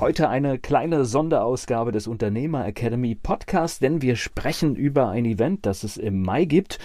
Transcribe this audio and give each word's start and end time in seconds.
Heute 0.00 0.30
eine 0.30 0.58
kleine 0.58 1.04
Sonderausgabe 1.04 1.92
des 1.92 2.06
Unternehmer 2.06 2.64
Academy 2.64 3.14
Podcast, 3.14 3.82
denn 3.82 4.00
wir 4.00 4.16
sprechen 4.16 4.74
über 4.74 5.10
ein 5.10 5.26
Event, 5.26 5.66
das 5.66 5.84
es 5.84 5.98
im 5.98 6.22
Mai 6.22 6.46
gibt. 6.46 6.78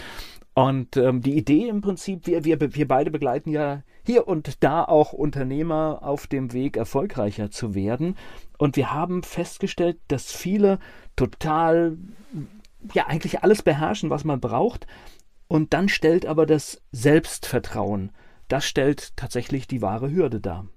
Und 0.54 0.98
ähm, 0.98 1.22
die 1.22 1.38
Idee 1.38 1.70
im 1.70 1.80
Prinzip, 1.80 2.28
wir, 2.28 2.44
wir, 2.44 2.60
wir 2.60 2.88
beide 2.90 3.12
begleiten 3.12 3.52
ja 3.52 3.84
hier 4.06 4.28
und 4.28 4.62
da 4.66 4.84
auch 4.84 5.14
Unternehmer 5.14 6.00
auf 6.02 6.28
dem 6.28 6.52
Weg, 6.52 6.76
erfolgreicher 6.76 7.50
zu 7.52 7.74
werden. 7.74 8.18
Und 8.58 8.76
wir 8.76 8.92
haben 8.92 9.24
festgestellt, 9.24 9.98
dass 10.10 10.34
viele 10.34 10.80
total, 11.16 11.98
ja, 12.94 13.08
eigentlich 13.08 13.44
alles 13.44 13.62
beherrschen, 13.62 14.10
was 14.10 14.26
man 14.26 14.42
braucht, 14.42 14.88
und 15.48 15.74
dann 15.74 15.88
stellt 15.88 16.26
aber 16.26 16.46
das 16.46 16.82
Selbstvertrauen, 16.92 18.12
das 18.50 18.66
stellt 18.66 19.16
tatsächlich 19.16 19.68
die 19.68 19.82
wahre 19.82 20.12
Hürde 20.12 20.42
dar. 20.42 20.68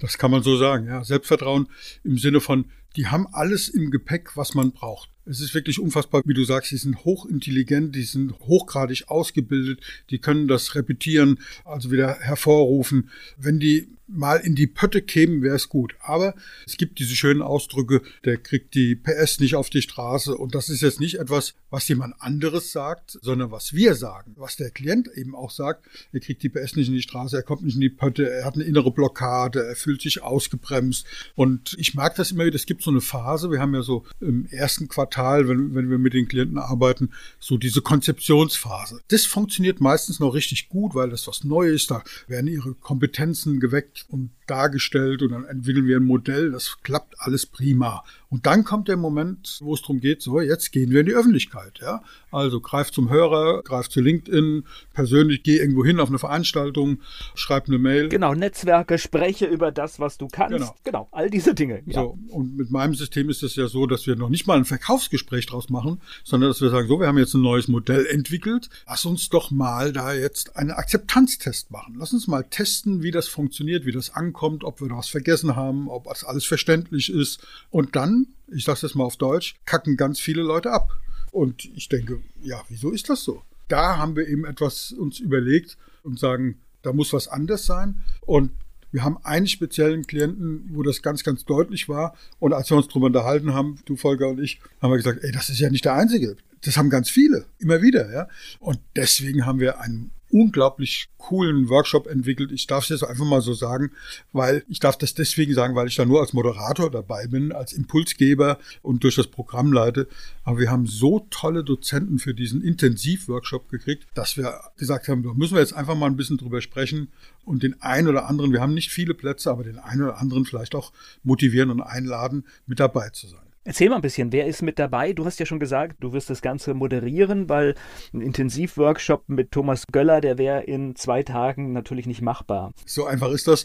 Das 0.00 0.18
kann 0.18 0.30
man 0.30 0.42
so 0.42 0.56
sagen, 0.56 0.86
ja. 0.86 1.04
Selbstvertrauen 1.04 1.68
im 2.02 2.18
Sinne 2.18 2.40
von, 2.40 2.66
die 2.96 3.08
haben 3.08 3.26
alles 3.32 3.68
im 3.68 3.90
Gepäck, 3.90 4.36
was 4.36 4.54
man 4.54 4.72
braucht. 4.72 5.10
Es 5.26 5.40
ist 5.40 5.54
wirklich 5.54 5.80
unfassbar, 5.80 6.22
wie 6.26 6.34
du 6.34 6.44
sagst, 6.44 6.70
die 6.70 6.76
sind 6.76 7.04
hochintelligent, 7.04 7.94
die 7.94 8.02
sind 8.02 8.38
hochgradig 8.40 9.08
ausgebildet, 9.08 9.80
die 10.10 10.18
können 10.18 10.48
das 10.48 10.74
repetieren, 10.74 11.40
also 11.64 11.90
wieder 11.90 12.18
hervorrufen. 12.20 13.08
Wenn 13.38 13.58
die 13.58 13.88
mal 14.06 14.36
in 14.36 14.54
die 14.54 14.66
Pötte 14.66 15.02
kämen, 15.02 15.42
wäre 15.42 15.56
es 15.56 15.68
gut. 15.68 15.94
Aber 16.00 16.34
es 16.66 16.76
gibt 16.76 16.98
diese 16.98 17.16
schönen 17.16 17.42
Ausdrücke, 17.42 18.02
der 18.24 18.36
kriegt 18.36 18.74
die 18.74 18.94
PS 18.96 19.40
nicht 19.40 19.56
auf 19.56 19.70
die 19.70 19.82
Straße. 19.82 20.36
Und 20.36 20.54
das 20.54 20.68
ist 20.68 20.82
jetzt 20.82 21.00
nicht 21.00 21.18
etwas, 21.18 21.54
was 21.70 21.88
jemand 21.88 22.14
anderes 22.18 22.72
sagt, 22.72 23.18
sondern 23.22 23.50
was 23.50 23.72
wir 23.72 23.94
sagen. 23.94 24.34
Was 24.36 24.56
der 24.56 24.70
Klient 24.70 25.08
eben 25.14 25.34
auch 25.34 25.50
sagt, 25.50 25.86
er 26.12 26.20
kriegt 26.20 26.42
die 26.42 26.48
PS 26.48 26.76
nicht 26.76 26.88
in 26.88 26.94
die 26.94 27.02
Straße, 27.02 27.36
er 27.36 27.42
kommt 27.42 27.62
nicht 27.62 27.76
in 27.76 27.80
die 27.80 27.88
Pötte, 27.88 28.30
er 28.30 28.44
hat 28.44 28.54
eine 28.54 28.64
innere 28.64 28.90
Blockade, 28.90 29.64
er 29.64 29.76
fühlt 29.76 30.02
sich 30.02 30.22
ausgebremst. 30.22 31.06
Und 31.34 31.74
ich 31.78 31.94
mag 31.94 32.14
das 32.16 32.30
immer 32.30 32.44
wieder, 32.44 32.56
es 32.56 32.66
gibt 32.66 32.82
so 32.84 32.90
eine 32.90 33.00
Phase, 33.00 33.50
wir 33.50 33.60
haben 33.60 33.74
ja 33.74 33.82
so 33.82 34.04
im 34.20 34.46
ersten 34.46 34.88
Quartal, 34.88 35.48
wenn, 35.48 35.74
wenn 35.74 35.90
wir 35.90 35.98
mit 35.98 36.14
den 36.14 36.28
Klienten 36.28 36.58
arbeiten, 36.58 37.10
so 37.40 37.58
diese 37.58 37.82
Konzeptionsphase. 37.82 39.00
Das 39.08 39.24
funktioniert 39.24 39.80
meistens 39.80 40.20
noch 40.20 40.34
richtig 40.34 40.68
gut, 40.68 40.94
weil 40.94 41.10
das 41.10 41.26
was 41.26 41.44
Neues 41.44 41.74
ist, 41.74 41.90
da 41.90 42.02
werden 42.28 42.46
ihre 42.46 42.74
Kompetenzen 42.74 43.60
geweckt 43.60 44.06
und 44.08 44.30
dargestellt 44.46 45.22
und 45.22 45.32
dann 45.32 45.44
entwickeln 45.44 45.86
wir 45.86 45.96
ein 45.96 46.04
Modell. 46.04 46.50
Das 46.50 46.78
klappt 46.82 47.14
alles 47.18 47.46
prima. 47.46 48.04
Und 48.34 48.46
dann 48.46 48.64
kommt 48.64 48.88
der 48.88 48.96
Moment, 48.96 49.58
wo 49.62 49.74
es 49.74 49.82
darum 49.82 50.00
geht, 50.00 50.20
so, 50.20 50.40
jetzt 50.40 50.72
gehen 50.72 50.90
wir 50.90 51.00
in 51.00 51.06
die 51.06 51.14
Öffentlichkeit. 51.14 51.78
Ja? 51.80 52.02
Also 52.32 52.60
greif 52.60 52.90
zum 52.90 53.08
Hörer, 53.08 53.62
greif 53.62 53.88
zu 53.88 54.00
LinkedIn, 54.00 54.64
persönlich 54.92 55.44
geh 55.44 55.58
irgendwo 55.58 55.84
hin 55.84 56.00
auf 56.00 56.08
eine 56.08 56.18
Veranstaltung, 56.18 56.98
schreib 57.36 57.68
eine 57.68 57.78
Mail. 57.78 58.08
Genau, 58.08 58.34
Netzwerke, 58.34 58.98
spreche 58.98 59.46
über 59.46 59.70
das, 59.70 60.00
was 60.00 60.18
du 60.18 60.26
kannst. 60.26 60.58
Genau, 60.58 60.74
genau 60.82 61.08
all 61.12 61.30
diese 61.30 61.54
Dinge. 61.54 61.84
Ja. 61.86 62.00
So, 62.02 62.18
und 62.28 62.56
mit 62.56 62.72
meinem 62.72 62.94
System 62.94 63.30
ist 63.30 63.44
es 63.44 63.54
ja 63.54 63.68
so, 63.68 63.86
dass 63.86 64.04
wir 64.08 64.16
noch 64.16 64.30
nicht 64.30 64.48
mal 64.48 64.56
ein 64.56 64.64
Verkaufsgespräch 64.64 65.46
draus 65.46 65.70
machen, 65.70 66.00
sondern 66.24 66.50
dass 66.50 66.60
wir 66.60 66.70
sagen, 66.70 66.88
so, 66.88 66.98
wir 66.98 67.06
haben 67.06 67.18
jetzt 67.18 67.34
ein 67.34 67.42
neues 67.42 67.68
Modell 67.68 68.04
entwickelt. 68.06 68.68
Lass 68.88 69.04
uns 69.04 69.28
doch 69.28 69.52
mal 69.52 69.92
da 69.92 70.12
jetzt 70.12 70.56
einen 70.56 70.72
Akzeptanztest 70.72 71.70
machen. 71.70 71.94
Lass 72.00 72.12
uns 72.12 72.26
mal 72.26 72.42
testen, 72.42 73.04
wie 73.04 73.12
das 73.12 73.28
funktioniert, 73.28 73.86
wie 73.86 73.92
das 73.92 74.10
ankommt, 74.10 74.33
ob 74.64 74.80
wir 74.80 74.88
da 74.88 74.96
was 74.96 75.08
vergessen 75.08 75.56
haben, 75.56 75.88
ob 75.88 76.04
das 76.04 76.24
alles 76.24 76.44
verständlich 76.44 77.10
ist. 77.10 77.46
Und 77.70 77.96
dann 77.96 78.26
ich 78.48 78.64
sage 78.64 78.80
das 78.82 78.94
mal 78.94 79.04
auf 79.04 79.16
Deutsch, 79.16 79.56
kacken 79.64 79.96
ganz 79.96 80.20
viele 80.20 80.42
Leute 80.42 80.72
ab. 80.72 80.96
Und 81.32 81.64
ich 81.74 81.88
denke, 81.88 82.20
ja, 82.42 82.62
wieso 82.68 82.90
ist 82.90 83.08
das 83.08 83.24
so? 83.24 83.42
Da 83.68 83.96
haben 83.96 84.16
wir 84.16 84.28
eben 84.28 84.44
etwas 84.44 84.92
uns 84.92 85.18
überlegt 85.18 85.76
und 86.02 86.18
sagen, 86.18 86.58
da 86.82 86.92
muss 86.92 87.12
was 87.12 87.28
anders 87.28 87.66
sein. 87.66 88.02
Und 88.20 88.50
wir 88.92 89.02
haben 89.02 89.18
einen 89.24 89.48
speziellen 89.48 90.06
Klienten, 90.06 90.70
wo 90.72 90.82
das 90.82 91.02
ganz, 91.02 91.24
ganz 91.24 91.44
deutlich 91.44 91.88
war. 91.88 92.14
Und 92.38 92.52
als 92.52 92.70
wir 92.70 92.76
uns 92.76 92.88
darüber 92.88 93.06
unterhalten 93.06 93.54
haben, 93.54 93.80
du 93.86 93.96
Volker 93.96 94.28
und 94.28 94.40
ich, 94.40 94.60
haben 94.80 94.92
wir 94.92 94.98
gesagt, 94.98 95.24
ey, 95.24 95.32
das 95.32 95.48
ist 95.48 95.58
ja 95.58 95.70
nicht 95.70 95.84
der 95.84 95.94
Einzige. 95.94 96.36
Das 96.60 96.76
haben 96.76 96.90
ganz 96.90 97.10
viele, 97.10 97.46
immer 97.58 97.82
wieder, 97.82 98.12
ja. 98.12 98.28
Und 98.60 98.78
deswegen 98.94 99.44
haben 99.44 99.58
wir 99.58 99.80
einen 99.80 100.10
unglaublich 100.34 101.10
coolen 101.16 101.68
Workshop 101.68 102.08
entwickelt. 102.08 102.50
Ich 102.50 102.66
darf 102.66 102.82
es 102.82 102.90
jetzt 102.90 103.04
einfach 103.04 103.24
mal 103.24 103.40
so 103.40 103.54
sagen, 103.54 103.92
weil 104.32 104.64
ich 104.68 104.80
darf 104.80 104.98
das 104.98 105.14
deswegen 105.14 105.54
sagen, 105.54 105.76
weil 105.76 105.86
ich 105.86 105.94
da 105.94 106.04
nur 106.04 106.20
als 106.20 106.32
Moderator 106.32 106.90
dabei 106.90 107.28
bin, 107.28 107.52
als 107.52 107.72
Impulsgeber 107.72 108.58
und 108.82 109.04
durch 109.04 109.14
das 109.14 109.28
Programm 109.28 109.72
leite. 109.72 110.08
Aber 110.42 110.58
wir 110.58 110.72
haben 110.72 110.88
so 110.88 111.24
tolle 111.30 111.62
Dozenten 111.62 112.18
für 112.18 112.34
diesen 112.34 112.62
Intensivworkshop 112.62 113.68
gekriegt, 113.70 114.08
dass 114.14 114.36
wir 114.36 114.60
gesagt 114.76 115.06
haben, 115.06 115.22
da 115.22 115.32
müssen 115.34 115.54
wir 115.54 115.60
jetzt 115.60 115.72
einfach 115.72 115.94
mal 115.94 116.06
ein 116.06 116.16
bisschen 116.16 116.36
drüber 116.36 116.60
sprechen 116.60 117.12
und 117.44 117.62
den 117.62 117.80
einen 117.80 118.08
oder 118.08 118.26
anderen, 118.26 118.52
wir 118.52 118.60
haben 118.60 118.74
nicht 118.74 118.90
viele 118.90 119.14
Plätze, 119.14 119.52
aber 119.52 119.62
den 119.62 119.78
einen 119.78 120.02
oder 120.02 120.18
anderen 120.18 120.46
vielleicht 120.46 120.74
auch 120.74 120.92
motivieren 121.22 121.70
und 121.70 121.80
einladen, 121.80 122.44
mit 122.66 122.80
dabei 122.80 123.10
zu 123.10 123.28
sein. 123.28 123.43
Erzähl 123.66 123.88
mal 123.88 123.96
ein 123.96 124.02
bisschen, 124.02 124.30
wer 124.30 124.46
ist 124.46 124.60
mit 124.60 124.78
dabei? 124.78 125.14
Du 125.14 125.24
hast 125.24 125.40
ja 125.40 125.46
schon 125.46 125.58
gesagt, 125.58 125.96
du 126.00 126.12
wirst 126.12 126.28
das 126.28 126.42
Ganze 126.42 126.74
moderieren, 126.74 127.48
weil 127.48 127.74
ein 128.12 128.20
Intensivworkshop 128.20 129.26
mit 129.28 129.52
Thomas 129.52 129.86
Göller, 129.86 130.20
der 130.20 130.36
wäre 130.36 130.62
in 130.64 130.96
zwei 130.96 131.22
Tagen 131.22 131.72
natürlich 131.72 132.06
nicht 132.06 132.20
machbar. 132.20 132.74
So 132.84 133.06
einfach 133.06 133.30
ist 133.30 133.48
das. 133.48 133.64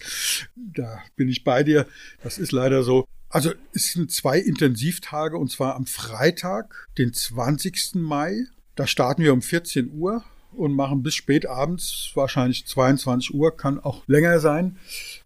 Da 0.56 1.00
bin 1.18 1.28
ich 1.28 1.44
bei 1.44 1.64
dir. 1.64 1.86
Das 2.24 2.38
ist 2.38 2.54
leider 2.54 2.84
so. 2.84 3.06
Also 3.28 3.52
es 3.74 3.92
sind 3.92 4.10
zwei 4.10 4.40
Intensivtage 4.40 5.38
und 5.38 5.52
zwar 5.52 5.76
am 5.76 5.86
Freitag, 5.86 6.88
den 6.98 7.12
20. 7.12 7.96
Mai. 7.96 8.46
Da 8.76 8.88
starten 8.88 9.22
wir 9.22 9.34
um 9.34 9.42
14 9.42 9.92
Uhr 9.92 10.24
und 10.54 10.74
machen 10.74 11.04
bis 11.04 11.16
spät 11.16 11.46
abends, 11.46 12.12
wahrscheinlich 12.16 12.66
22 12.66 13.34
Uhr, 13.34 13.56
kann 13.56 13.80
auch 13.80 14.08
länger 14.08 14.40
sein. 14.40 14.78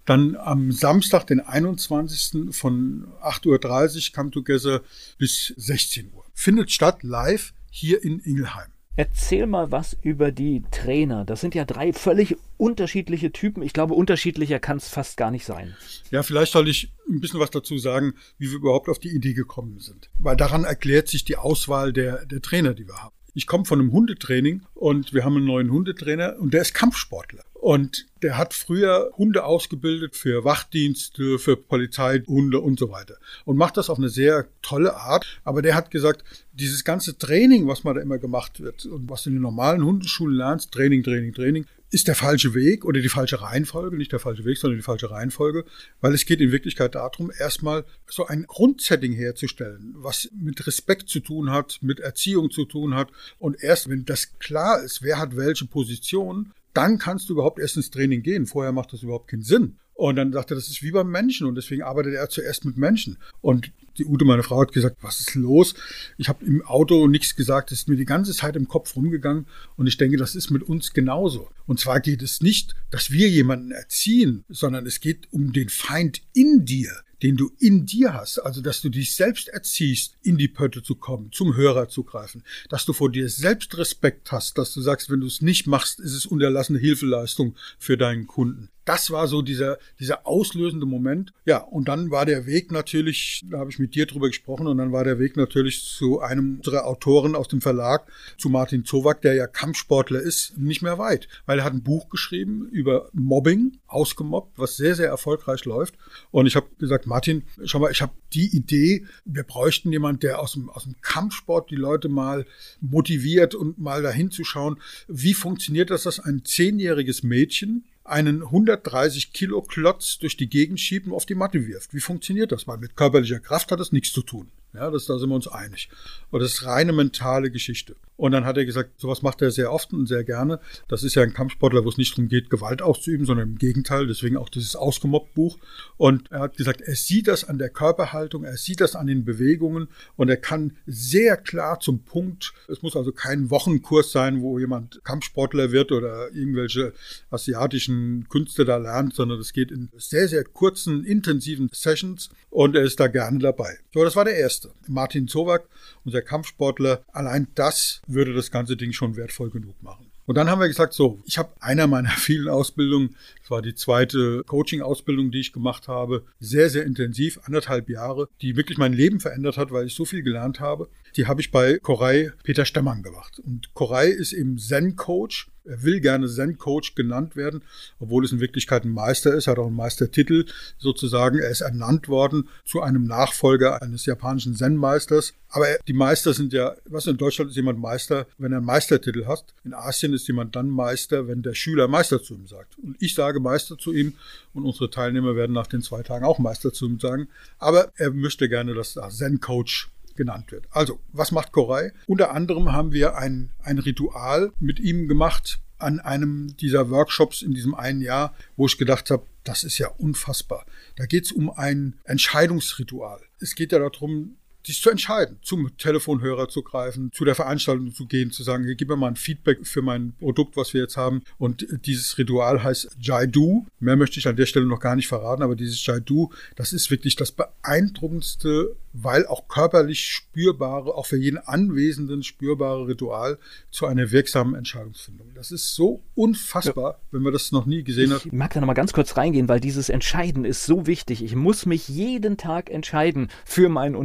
Dann 0.06 0.36
am 0.36 0.72
Samstag, 0.72 1.28
den 1.28 1.40
21. 1.40 2.54
von 2.54 3.08
8.30 3.22 4.10
Uhr 4.10 4.16
Come 4.16 4.32
Together 4.32 4.82
bis 5.18 5.54
16 5.58 6.12
Uhr. 6.14 6.26
Findet 6.34 6.72
statt 6.72 7.04
live 7.04 7.54
hier 7.70 8.04
in 8.04 8.20
Ingelheim. 8.20 8.74
Erzähl 8.96 9.48
mal 9.48 9.72
was 9.72 9.98
über 10.04 10.32
die 10.32 10.62
Trainer. 10.70 11.26
Das 11.26 11.42
sind 11.42 11.56
ja 11.56 11.66
drei 11.66 11.94
völlig 11.94 12.38
unterschiedliche 12.58 13.32
Typen. 13.32 13.64
Ich 13.64 13.74
glaube, 13.74 13.96
unterschiedlicher 13.96 14.60
kann 14.60 14.78
es 14.78 14.88
fast 14.88 15.18
gar 15.18 15.32
nicht 15.32 15.46
sein. 15.46 15.76
Ja, 16.12 16.22
vielleicht 16.22 16.52
soll 16.52 16.68
ich 16.68 16.94
ein 17.10 17.20
bisschen 17.20 17.40
was 17.40 17.50
dazu 17.50 17.80
sagen, 17.80 18.14
wie 18.38 18.52
wir 18.52 18.58
überhaupt 18.58 18.90
auf 18.90 19.00
die 19.00 19.10
Idee 19.10 19.34
gekommen 19.34 19.80
sind. 19.80 20.12
Weil 20.20 20.38
daran 20.38 20.64
erklärt 20.64 21.08
sich 21.08 21.26
die 21.26 21.38
Auswahl 21.38 21.92
der, 21.92 22.28
der 22.28 22.42
Trainer, 22.42 22.76
die 22.76 22.88
wir 22.88 23.02
haben. 23.02 23.16
Ich 23.36 23.48
komme 23.48 23.66
von 23.66 23.80
einem 23.80 23.92
Hundetraining 23.92 24.62
und 24.76 25.14
wir 25.14 25.26
haben 25.26 25.38
einen 25.38 25.46
neuen 25.46 25.72
Hundetrainer 25.72 26.36
und 26.40 26.54
der 26.54 26.62
ist 26.62 26.76
Kampfsportler. 26.76 27.44
Und 27.54 28.06
der 28.22 28.38
hat 28.38 28.54
früher 28.54 29.12
Hunde 29.18 29.46
ausgebildet 29.46 30.16
für 30.16 30.44
Wachdienste, 30.44 31.40
für 31.40 31.56
Polizeihunde 31.56 32.60
und 32.60 32.78
so 32.78 32.92
weiter. 32.92 33.16
Und 33.46 33.58
macht 33.58 33.78
das 33.78 33.90
auf 33.90 33.98
eine 33.98 34.10
sehr 34.10 34.48
tolle 34.62 34.98
Art. 34.98 35.26
Aber 35.46 35.62
der 35.62 35.74
hat 35.74 35.90
gesagt, 35.90 36.24
dieses 36.52 36.84
ganze 36.84 37.18
Training, 37.18 37.68
was 37.68 37.84
man 37.84 37.96
da 37.96 38.02
immer 38.02 38.20
gemacht 38.20 38.60
wird 38.60 38.86
und 38.86 39.10
was 39.10 39.24
du 39.24 39.30
in 39.30 39.38
den 39.38 39.42
normalen 39.42 39.84
Hundeschulen 39.84 40.36
lernst, 40.36 40.72
Training, 40.72 41.04
Training, 41.04 41.34
Training, 41.34 41.66
ist 41.94 42.08
der 42.08 42.16
falsche 42.16 42.56
Weg 42.56 42.86
oder 42.86 43.02
die 43.02 43.10
falsche 43.10 43.42
Reihenfolge, 43.42 43.96
nicht 43.96 44.12
der 44.12 44.20
falsche 44.20 44.46
Weg, 44.46 44.58
sondern 44.58 44.80
die 44.80 44.84
falsche 44.84 45.12
Reihenfolge, 45.12 45.64
weil 46.02 46.16
es 46.16 46.26
geht 46.26 46.42
in 46.42 46.52
Wirklichkeit 46.52 46.96
darum, 46.96 47.32
erstmal 47.38 47.86
so 48.08 48.26
ein 48.26 48.46
Grundsetting 48.48 49.14
herzustellen, 49.14 49.94
was 49.98 50.30
mit 50.36 50.66
Respekt 50.66 51.08
zu 51.08 51.20
tun 51.20 51.52
hat, 51.52 51.78
mit 51.82 52.00
Erziehung 52.00 52.50
zu 52.50 52.66
tun 52.66 52.96
hat. 52.96 53.12
Und 53.38 53.62
erst 53.62 53.90
wenn 53.90 54.06
das 54.06 54.40
klar 54.40 54.82
ist, 54.84 55.04
wer 55.04 55.20
hat 55.20 55.38
welche 55.38 55.66
Position, 55.66 56.52
dann 56.74 56.98
kannst 56.98 57.30
du 57.30 57.34
überhaupt 57.34 57.60
erst 57.60 57.78
ins 57.78 57.92
Training 57.92 58.24
gehen. 58.24 58.48
Vorher 58.48 58.72
macht 58.72 58.92
das 58.92 59.04
überhaupt 59.04 59.30
keinen 59.30 59.44
Sinn. 59.44 59.78
Und 60.04 60.18
dann 60.18 60.34
sagt 60.34 60.52
er, 60.52 60.56
das 60.56 60.68
ist 60.68 60.84
wie 60.84 60.92
beim 60.92 61.10
Menschen. 61.10 61.48
Und 61.48 61.56
deswegen 61.56 61.82
arbeitet 61.82 62.16
er 62.16 62.28
zuerst 62.28 62.66
mit 62.66 62.76
Menschen. 62.76 63.16
Und 63.40 63.72
die 63.98 64.04
Ute, 64.04 64.26
meine 64.26 64.44
Frau, 64.44 64.60
hat 64.60 64.74
gesagt, 64.74 64.98
was 65.00 65.22
ist 65.22 65.34
los? 65.34 65.76
Ich 66.18 66.28
habe 66.28 66.44
im 66.44 66.62
Auto 66.66 67.08
nichts 67.08 67.38
gesagt, 67.38 67.72
es 67.72 67.80
ist 67.80 67.88
mir 67.88 67.96
die 67.96 68.04
ganze 68.04 68.34
Zeit 68.34 68.58
im 68.58 68.68
Kopf 68.68 68.98
rumgegangen. 68.98 69.48
Und 69.78 69.88
ich 69.88 69.96
denke, 69.96 70.18
das 70.18 70.36
ist 70.36 70.52
mit 70.52 70.62
uns 70.62 70.92
genauso. 70.92 71.48
Und 71.68 71.80
zwar 71.80 72.02
geht 72.02 72.22
es 72.22 72.42
nicht, 72.42 72.76
dass 72.92 73.12
wir 73.12 73.30
jemanden 73.30 73.72
erziehen, 73.72 74.44
sondern 74.50 74.86
es 74.86 75.00
geht 75.00 75.32
um 75.32 75.54
den 75.54 75.70
Feind 75.70 76.22
in 76.34 76.66
dir 76.66 76.92
den 77.22 77.38
du 77.38 77.54
in 77.58 77.86
dir 77.86 78.14
hast, 78.14 78.40
also 78.40 78.60
dass 78.60 78.82
du 78.82 78.90
dich 78.90 79.16
selbst 79.16 79.48
erziehst, 79.48 80.18
in 80.24 80.38
die 80.38 80.50
Pötte 80.50 80.84
zu 80.84 80.96
kommen, 80.96 81.32
zum 81.32 81.56
Hörer 81.56 81.88
zu 81.88 82.04
greifen, 82.04 82.44
dass 82.68 82.84
du 82.84 82.92
vor 82.92 83.10
dir 83.10 83.30
selbst 83.30 83.78
Respekt 83.78 84.34
hast, 84.34 84.58
dass 84.58 84.74
du 84.74 84.82
sagst, 84.82 85.10
wenn 85.10 85.22
du 85.22 85.28
es 85.28 85.42
nicht 85.42 85.66
machst, 85.66 86.02
ist 86.02 86.12
es 86.12 86.26
unterlassene 86.26 86.80
Hilfeleistung 86.80 87.56
für 87.80 87.96
deinen 87.96 88.28
Kunden 88.28 88.73
das 88.86 89.12
war 89.12 89.28
so 89.28 89.42
dieser, 89.42 89.78
dieser 90.00 90.28
auslösende 90.28 90.86
Moment. 90.86 91.34
Ja, 91.46 91.58
und 91.58 91.88
dann 91.88 92.12
war 92.12 92.26
der 92.26 92.46
Weg 92.46 92.72
natürlich, 92.72 93.44
da 93.50 93.60
habe 93.60 93.70
ich 93.70 93.80
mit 93.80 93.96
dir 93.96 94.06
drüber 94.06 94.28
gesprochen, 94.28 94.68
und 94.68 94.78
dann 94.78 94.92
war 94.92 95.04
der 95.04 95.20
Weg 95.20 95.38
natürlich 95.38 95.84
zu 95.84 96.20
einem 96.20 96.58
unserer 96.58 96.86
Autoren 96.86 97.36
aus 97.36 97.48
dem 97.48 97.62
Verlag, 97.62 98.08
zu 98.38 98.50
Martin 98.50 98.86
Zowak, 98.86 99.22
der 99.22 99.36
ja 99.36 99.48
Kampfsportler 99.48 100.20
ist, 100.20 100.58
nicht 100.58 100.82
mehr 100.82 100.98
weit. 100.98 101.28
Weil 101.46 101.60
er 101.60 101.66
hat 101.66 101.74
ein 101.74 101.84
Buch 101.84 102.10
geschrieben 102.10 102.68
über 102.70 103.10
Mobbing, 103.14 103.80
ausgemobbt, 103.88 104.58
was 104.58 104.76
sehr, 104.76 104.96
sehr 104.96 105.08
erfolgreich 105.08 105.66
läuft. 105.66 105.96
Und 106.32 106.48
ich 106.48 106.56
habe 106.56 106.68
gesagt, 106.80 107.08
Martin, 107.08 107.44
schau 107.64 107.80
mal, 107.80 107.92
ich 107.92 108.02
habe 108.02 108.14
die 108.34 108.56
Idee, 108.56 109.06
wir 109.26 109.44
bräuchten 109.44 109.92
jemand, 109.92 110.24
der 110.24 110.40
aus 110.40 110.54
dem, 110.54 110.70
aus 110.70 110.84
dem 110.84 110.96
Kampfsport 111.02 111.70
die 111.70 111.76
Leute 111.76 112.10
mal 112.10 112.46
motiviert 112.82 113.56
und 113.56 113.78
mal 113.78 114.02
dahin 114.02 114.32
zu 114.32 114.44
schauen, 114.44 114.80
wie 115.08 115.34
funktioniert 115.34 115.90
das, 115.90 116.04
dass 116.04 116.20
ein 116.20 116.44
zehnjähriges 116.44 117.24
Mädchen 117.24 117.86
einen 118.04 118.44
130 118.44 119.34
Kilo 119.34 119.62
Klotz 119.62 120.18
durch 120.20 120.36
die 120.36 120.50
Gegend 120.50 120.80
schiebt 120.80 121.08
und 121.08 121.14
auf 121.14 121.26
die 121.26 121.36
Matte 121.36 121.68
wirft. 121.68 121.94
Wie 121.94 122.02
funktioniert 122.02 122.52
das? 122.52 122.68
Weil 122.68 122.78
mit 122.78 122.96
körperlicher 122.96 123.40
Kraft 123.40 123.72
hat 123.72 123.80
das 123.80 123.92
nichts 123.92 124.12
zu 124.12 124.22
tun. 124.22 124.52
Ja, 124.74 124.90
das, 124.90 125.06
da 125.06 125.20
sind 125.20 125.30
wir 125.30 125.36
uns 125.36 125.48
einig. 125.48 125.90
Und 126.32 126.42
das 126.42 126.54
ist 126.54 126.66
reine 126.66 126.94
mentale 126.94 127.52
Geschichte. 127.52 127.96
Und 128.16 128.32
dann 128.32 128.46
hat 128.46 128.58
er 128.58 128.66
gesagt, 128.66 129.00
sowas 129.00 129.22
macht 129.22 129.42
er 129.42 129.52
sehr 129.52 129.72
oft 129.72 129.92
und 129.92 130.08
sehr 130.08 130.24
gerne. 130.24 130.60
Das 130.88 131.04
ist 131.04 131.16
ja 131.16 131.24
ein 131.24 131.34
Kampfsportler, 131.34 131.84
wo 131.84 131.90
es 131.90 131.98
nicht 131.98 132.14
darum 132.14 132.30
geht, 132.30 132.50
Gewalt 132.50 132.82
auszuüben, 132.82 133.26
sondern 133.26 133.50
im 133.50 133.58
Gegenteil. 133.58 134.08
Deswegen 134.08 134.38
auch 134.38 134.50
dieses 134.50 134.76
Ausgemobbt-Buch. 134.76 135.58
Und 135.98 136.32
er 136.32 136.42
hat 136.42 136.58
gesagt, 136.58 136.82
er 136.82 136.96
sieht 136.96 137.28
das 137.28 137.44
an 137.44 137.58
der 137.58 137.70
Körperhaltung, 137.70 138.44
er 138.44 138.58
sieht 138.58 138.82
das 138.82 138.96
an 138.96 139.08
den 139.08 139.26
Bewegungen 139.26 139.88
und 140.16 140.30
er 140.30 140.38
kann 140.38 140.78
sehr 140.86 141.38
klar 141.38 141.80
zum 141.80 142.04
Punkt, 142.04 142.54
es 142.68 142.82
muss 142.82 142.96
also 142.96 143.12
kein 143.12 143.50
Wochenkurs 143.50 144.12
sein, 144.12 144.42
wo 144.42 144.60
jemand 144.60 145.04
Kampfsportler 145.04 145.72
wird 145.72 145.92
oder 145.92 146.32
irgendwelche 146.34 146.94
asiatischen 147.30 148.28
Künste 148.30 148.66
da 148.66 148.78
lernt, 148.78 149.14
sondern 149.14 149.40
es 149.40 149.54
geht 149.54 149.72
in 149.72 149.90
sehr, 149.98 150.28
sehr 150.28 150.44
kurzen, 150.44 151.04
intensiven 151.04 151.70
Sessions 151.74 152.30
und 152.50 152.76
er 152.76 152.84
ist 152.84 153.00
da 153.00 153.08
gerne 153.08 153.40
dabei. 153.40 153.78
So, 153.94 154.04
das 154.04 154.16
war 154.16 154.26
der 154.26 154.38
erste. 154.38 154.72
Martin 154.88 155.28
Zowak, 155.28 155.68
unser 156.06 156.22
Kampfsportler. 156.22 157.04
Allein 157.12 157.48
das 157.56 158.02
würde 158.08 158.34
das 158.34 158.52
ganze 158.52 158.78
Ding 158.78 158.94
schon 158.94 159.16
wertvoll 159.16 159.50
genug 159.50 159.82
machen. 159.82 160.08
Und 160.26 160.36
dann 160.36 160.50
haben 160.50 160.62
wir 160.62 160.68
gesagt, 160.68 160.94
so, 160.94 161.20
ich 161.26 161.38
habe 161.38 161.50
einer 161.60 161.88
meiner 161.88 162.10
vielen 162.18 162.50
Ausbildungen, 162.50 163.16
das 163.44 163.52
war 163.52 163.62
die 163.62 163.76
zweite 163.76 164.44
Coaching-Ausbildung, 164.46 165.30
die 165.30 165.42
ich 165.42 165.52
gemacht 165.52 165.90
habe, 165.90 166.24
sehr, 166.40 166.70
sehr 166.70 166.86
intensiv, 166.86 167.40
anderthalb 167.44 167.90
Jahre, 167.90 168.30
die 168.42 168.56
wirklich 168.56 168.78
mein 168.78 168.94
Leben 168.94 169.20
verändert 169.20 169.58
hat, 169.58 169.72
weil 169.72 169.86
ich 169.86 169.96
so 169.96 170.06
viel 170.06 170.24
gelernt 170.24 170.62
habe. 170.62 170.88
Die 171.18 171.28
habe 171.28 171.42
ich 171.42 171.52
bei 171.52 171.78
Koray 171.78 172.32
Peter 172.44 172.64
Stemmann 172.64 173.04
gemacht. 173.04 173.40
Und 173.40 173.74
Koray 173.74 174.12
ist 174.12 174.32
eben 174.32 174.58
Zen-Coach 174.58 175.50
er 175.66 175.84
will 175.84 176.02
gerne 176.02 176.28
Zen-Coach 176.28 176.96
genannt 176.96 177.36
werden, 177.36 177.64
obwohl 178.00 178.26
es 178.26 178.32
in 178.32 178.40
Wirklichkeit 178.40 178.84
ein 178.84 178.92
Meister 178.92 179.34
ist, 179.34 179.48
hat 179.48 179.58
auch 179.58 179.68
einen 179.68 179.76
Meistertitel 179.76 180.46
sozusagen. 180.78 181.40
Er 181.40 181.50
ist 181.50 181.62
ernannt 181.62 182.10
worden 182.10 182.50
zu 182.66 182.82
einem 182.82 183.06
Nachfolger 183.06 183.82
eines 183.82 184.06
japanischen 184.06 184.56
Zen-Meisters. 184.56 185.34
Aber 185.50 185.68
die 185.88 185.94
Meister 185.94 186.34
sind 186.34 186.52
ja, 186.52 186.76
was 186.86 187.06
in 187.08 187.18
Deutschland 187.18 187.52
ist 187.52 187.56
jemand 187.56 187.80
Meister, 187.80 188.26
wenn 188.38 188.52
er 188.52 188.58
einen 188.58 188.66
Meistertitel 188.66 189.26
hat. 189.26 189.54
In 189.64 189.74
Asien 189.74 190.14
ist 190.14 190.28
jemand 190.28 190.56
dann 190.56 190.70
Meister, 190.70 191.28
wenn 191.28 191.44
der 191.44 191.54
Schüler 191.54 191.88
Meister 191.88 192.22
zu 192.22 192.34
ihm 192.34 192.48
sagt. 192.48 192.78
Und 192.80 192.98
ich 193.00 193.14
sage 193.14 193.33
Meister 193.40 193.78
zu 193.78 193.94
ihm 193.94 194.14
und 194.54 194.66
unsere 194.66 194.90
Teilnehmer 194.90 195.36
werden 195.36 195.54
nach 195.54 195.68
den 195.68 195.82
zwei 195.82 196.04
Tagen 196.04 196.26
auch 196.26 196.40
Meister 196.40 196.74
zu 196.74 196.86
ihm 196.86 197.00
sagen. 197.00 197.28
Aber 197.60 197.92
er 197.96 198.12
möchte 198.12 198.50
gerne 198.50 198.74
das 198.74 198.94
Zen-Coach 199.10 199.90
genannt 200.16 200.52
wird. 200.52 200.66
Also, 200.72 201.00
was 201.12 201.32
macht 201.32 201.52
Koray? 201.52 201.92
Unter 202.08 202.32
anderem 202.32 202.72
haben 202.72 202.94
wir 202.94 203.18
ein, 203.18 203.52
ein 203.62 203.80
Ritual 203.80 204.52
mit 204.60 204.80
ihm 204.80 205.08
gemacht 205.08 205.60
an 205.80 206.00
einem 206.00 206.56
dieser 206.58 206.90
Workshops 206.90 207.42
in 207.42 207.54
diesem 207.54 207.76
einen 207.76 208.02
Jahr, 208.02 208.34
wo 208.56 208.66
ich 208.66 208.78
gedacht 208.78 209.12
habe, 209.12 209.26
das 209.44 209.64
ist 209.64 209.78
ja 209.78 209.90
unfassbar. 209.90 210.66
Da 210.96 211.06
geht 211.06 211.26
es 211.26 211.32
um 211.32 211.50
ein 211.52 212.00
Entscheidungsritual. 212.06 213.20
Es 213.40 213.56
geht 213.56 213.74
ja 213.74 213.80
darum, 213.80 214.38
sich 214.66 214.82
zu 214.82 214.90
entscheiden, 214.90 215.40
zum 215.42 215.76
Telefonhörer 215.78 216.50
zu 216.50 216.62
greifen, 216.62 217.12
zu 217.14 217.26
der 217.26 217.36
Veranstaltung 217.36 217.94
zu 217.94 218.06
gehen, 218.06 218.32
zu 218.32 218.44
sagen, 218.44 218.64
hier 218.64 218.76
gib 218.76 218.90
mir 218.90 218.96
mal 218.96 219.10
ein 219.10 219.16
Feedback 219.16 219.66
für 219.68 219.82
mein 219.82 220.14
Produkt, 220.20 220.56
was 220.56 220.74
wir 220.74 220.82
jetzt 220.82 220.98
haben. 220.98 221.24
Und 221.38 221.68
dieses 221.86 222.18
Ritual 222.18 222.64
heißt 222.64 222.98
Jaidu. 223.00 223.66
Mehr 223.80 223.96
möchte 223.96 224.20
ich 224.20 224.28
an 224.28 224.36
der 224.36 224.46
Stelle 224.46 224.66
noch 224.66 224.80
gar 224.80 224.96
nicht 224.96 225.08
verraten, 225.08 225.44
aber 225.44 225.56
dieses 225.56 225.86
Jaidu, 225.86 226.32
das 226.56 226.74
ist 226.74 226.90
wirklich 226.92 227.16
das 227.16 227.32
beeindruckendste 227.32 228.76
weil 228.94 229.26
auch 229.26 229.48
körperlich 229.48 230.06
spürbare, 230.06 230.94
auch 230.96 231.08
für 231.08 231.18
jeden 231.18 231.40
Anwesenden 231.40 232.22
spürbare 232.24 232.88
Ritual 232.88 233.40
zu 233.72 233.88
einer 233.88 234.12
wirksamen 234.12 234.54
Entscheidungsfindung. 234.54 235.32
Das 235.34 235.52
ist 235.52 235.74
so 235.74 236.04
unfassbar, 236.14 236.92
ja. 236.92 237.00
wenn 237.12 237.24
man 237.24 237.34
das 237.34 237.52
noch 237.52 237.66
nie 237.66 237.84
gesehen 237.84 238.14
hat. 238.14 238.26
Ich 238.26 238.32
mag 238.32 238.54
da 238.54 238.60
noch 238.60 238.68
mal 238.68 238.74
ganz 238.74 238.94
kurz 238.94 239.18
reingehen, 239.18 239.50
weil 239.50 239.60
dieses 239.60 239.90
Entscheiden 239.90 240.46
ist 240.46 240.66
so 240.66 240.86
wichtig. 240.86 241.24
Ich 241.24 241.36
muss 241.36 241.66
mich 241.66 241.90
jeden 241.90 242.38
Tag 242.38 242.70
entscheiden 242.70 243.30
für 243.46 243.68
meinen 243.68 243.96